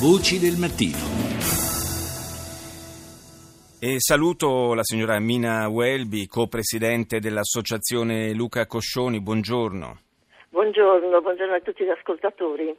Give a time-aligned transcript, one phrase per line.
[0.00, 0.98] Voci del mattino.
[3.78, 9.20] E saluto la signora Mina Welby, co-presidente dell'associazione Luca Coscioni.
[9.20, 10.00] Buongiorno.
[10.48, 12.76] Buongiorno, buongiorno a tutti gli ascoltatori.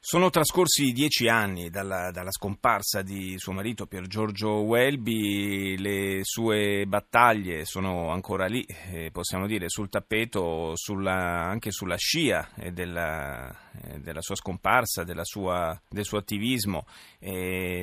[0.00, 6.86] Sono trascorsi dieci anni dalla, dalla, scomparsa di suo marito Pier Giorgio Welby, le sue
[6.86, 13.50] battaglie sono ancora lì, eh, possiamo dire, sul tappeto, sulla, anche sulla scia eh, della,
[13.82, 16.86] eh, della, sua scomparsa, sua, del suo attivismo.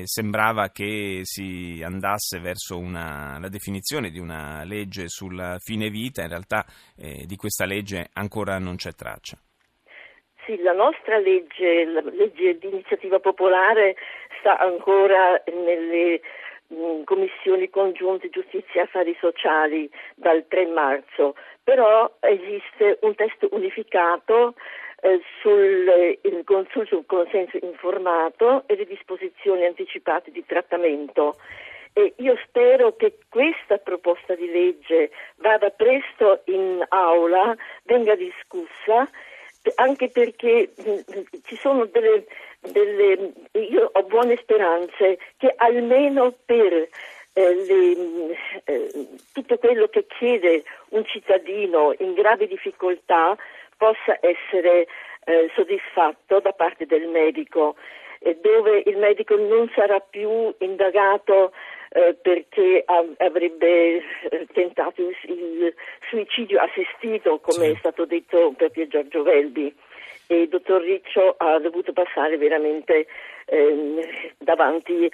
[0.06, 6.30] sembrava che si andasse verso una, la definizione di una legge sulla fine vita, in
[6.30, 9.38] realtà eh, di questa legge ancora non c'è traccia.
[10.46, 13.96] Sì, la nostra legge, la legge di iniziativa popolare
[14.40, 16.22] sta ancora nelle
[16.72, 24.54] mm, commissioni congiunte giustizia e affari sociali dal 3 marzo, però esiste un testo unificato
[25.02, 31.38] eh, sul, il, sul consenso informato e le disposizioni anticipate di trattamento.
[31.94, 39.10] E io spero che questa proposta di legge vada presto in aula, venga discussa
[39.76, 42.26] anche perché mh, mm, ci sono delle,
[42.60, 46.88] delle, io ho buone speranze che almeno per eh,
[47.34, 48.32] le, mm,
[48.66, 53.36] eh, tutto quello che chiede un cittadino in grave difficoltà
[53.78, 54.88] possa essere
[55.26, 57.76] eh, soddisfatto da parte del medico,
[58.42, 61.52] dove il medico non sarà più indagato
[61.96, 65.74] eh, perché avrebbe eh, tentato il
[66.10, 67.72] suicidio assistito, come sì.
[67.72, 69.74] è stato detto per Pier Giorgio Velbi.
[70.28, 73.06] E il dottor Riccio ha dovuto passare veramente
[73.46, 74.02] ehm,
[74.40, 75.10] davanti,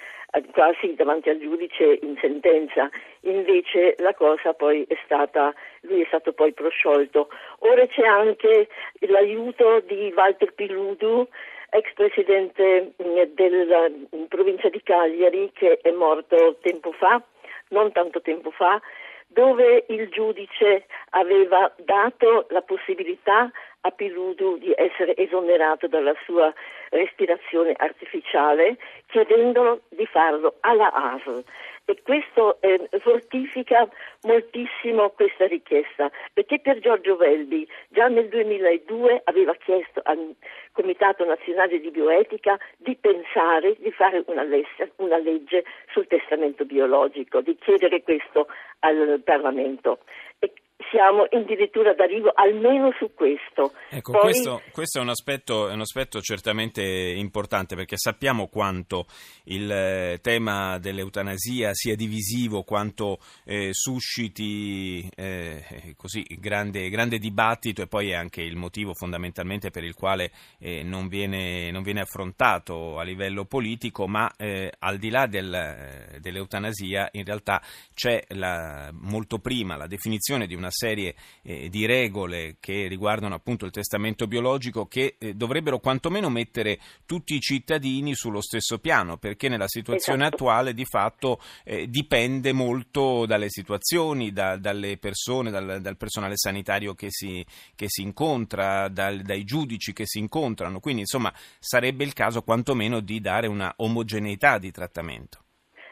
[0.52, 2.90] quasi davanti al giudice in sentenza.
[3.20, 7.28] Invece la cosa poi è stata, lui è stato poi prosciolto.
[7.58, 8.68] Ora c'è anche
[9.00, 11.28] l'aiuto di Walter Piludu
[11.72, 17.22] ex presidente mm, della mm, provincia di Cagliari che è morto tempo fa,
[17.68, 18.80] non tanto tempo fa,
[19.26, 23.50] dove il giudice aveva dato la possibilità
[23.84, 26.52] a Piludu di essere esonerato dalla sua
[26.90, 28.76] respirazione artificiale,
[29.06, 31.42] chiedendolo di farlo alla ASL
[31.84, 33.88] e questo eh, fortifica
[34.22, 40.34] moltissimo questa richiesta, perché per Giorgio Velbi già nel 2002 aveva chiesto al
[40.70, 47.40] Comitato Nazionale di Bioetica di pensare di fare una, legge, una legge sul testamento biologico,
[47.40, 48.46] di chiedere questo
[48.80, 49.98] al Parlamento.
[50.38, 50.52] E
[50.92, 53.72] siamo addirittura d'arrivo almeno su questo.
[53.88, 54.20] Ecco, Poi...
[54.20, 59.06] questo, questo è, un aspetto, è, un aspetto, certamente importante perché sappiamo quanto
[59.44, 67.86] il eh, tema dell'eutanasia sia divisivo, quanto eh, susciti eh, così grande, grande, dibattito e
[67.86, 72.98] poi è anche il motivo fondamentalmente per il quale eh, non, viene, non, viene, affrontato
[72.98, 77.62] a livello politico, ma eh, al di là del, eh, dell'eutanasia in realtà
[77.94, 83.64] c'è la, molto prima la definizione di una serie eh, di regole che riguardano appunto
[83.64, 89.48] il testamento biologico che eh, dovrebbero quantomeno mettere tutti i cittadini sullo stesso piano, perché
[89.48, 90.36] nella situazione esatto.
[90.36, 96.94] attuale di fatto eh, dipende molto dalle situazioni, da, dalle persone, dal, dal, personale sanitario
[96.94, 97.44] che si,
[97.76, 103.00] che si incontra, dal, dai giudici che si incontrano, quindi insomma sarebbe il caso quantomeno
[103.00, 105.38] di dare una omogeneità di trattamento.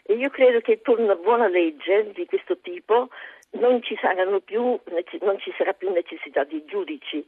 [0.03, 3.11] E io credo che per una buona legge di questo tipo
[3.53, 3.99] non ci,
[4.45, 4.79] più,
[5.21, 7.25] non ci, sarà più necessità di giudici.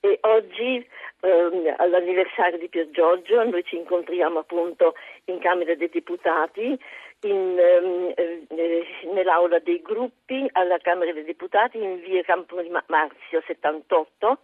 [0.00, 0.86] E oggi
[1.20, 4.94] ehm, all'anniversario di Pier Giorgio noi ci incontriamo appunto
[5.26, 6.78] in Camera dei Deputati
[7.22, 12.56] in, ehm, eh, nell'aula dei gruppi alla Camera dei Deputati in via Campo
[12.86, 14.38] Marzio 78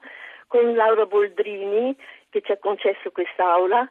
[0.49, 1.97] con Laura Boldrini
[2.29, 3.89] che ci ha concesso quest'aula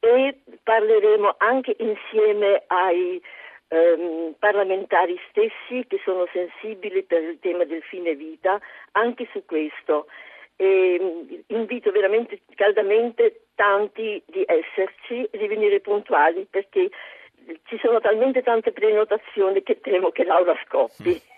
[0.00, 3.20] e parleremo anche insieme ai
[3.74, 8.60] ehm, parlamentari stessi che sono sensibili per il tema del fine vita
[8.92, 10.06] anche su questo.
[10.56, 16.90] E, mm, invito veramente caldamente tanti di esserci e di venire puntuali perché
[17.64, 21.20] ci sono talmente tante prenotazioni che temo che l'aula scoppi.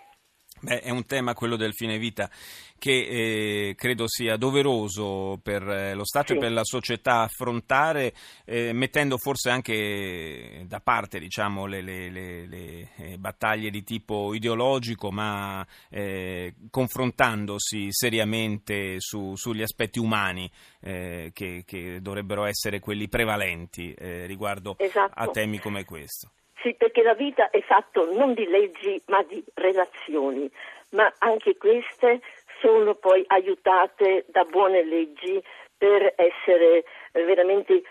[0.67, 2.29] Beh, è un tema quello del fine vita
[2.77, 6.33] che eh, credo sia doveroso per eh, lo Stato sì.
[6.33, 12.45] e per la società affrontare, eh, mettendo forse anche da parte diciamo, le, le, le,
[12.47, 21.63] le, eh, battaglie di tipo ideologico, ma eh, confrontandosi seriamente su, sugli aspetti umani che,
[21.65, 25.13] che, dovrebbero essere quelli prevalenti riguardo esatto.
[25.13, 26.31] a temi come questo.
[26.61, 30.49] Sì, perché la vita è fatta non di leggi ma di relazioni,
[30.91, 32.21] ma anche queste
[32.61, 35.41] sono poi aiutate da buone leggi
[35.77, 37.83] per essere veramente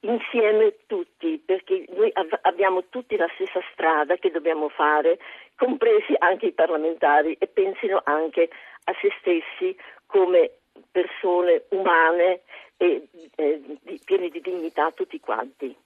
[0.00, 5.18] insieme tutti, perché noi av- abbiamo tutti la stessa strada che dobbiamo fare,
[5.56, 8.48] compresi anche i parlamentari, e pensino anche
[8.84, 10.52] a se stessi come
[10.92, 12.42] persone umane
[12.76, 13.60] e eh,
[14.04, 15.76] pieni di dignità tutti quanti.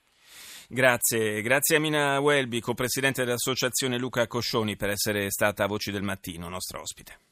[0.73, 6.01] Grazie, grazie a Mina Welby, co-presidente dell'associazione Luca Coscioni, per essere stata a Voci del
[6.01, 7.23] Mattino, nostra ospite.